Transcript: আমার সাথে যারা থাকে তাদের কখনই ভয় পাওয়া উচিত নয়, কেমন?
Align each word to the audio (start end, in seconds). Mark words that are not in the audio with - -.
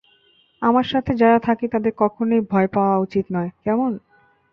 আমার 0.61 0.85
সাথে 0.85 1.11
যারা 1.15 1.39
থাকে 1.47 1.65
তাদের 1.67 1.93
কখনই 1.97 2.41
ভয় 2.51 2.69
পাওয়া 2.75 2.95
উচিত 2.97 3.25
নয়, 3.35 3.51
কেমন? 3.63 3.91